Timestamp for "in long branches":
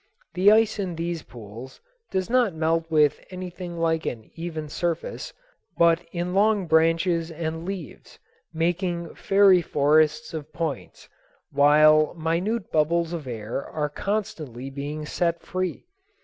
6.11-7.29